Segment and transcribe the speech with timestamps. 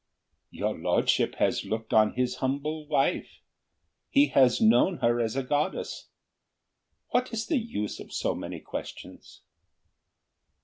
[0.49, 3.39] "Your lordship has looked on his humble wife;
[4.09, 6.09] he has known her as a goddess.
[7.09, 9.41] What is the use of so many questions?"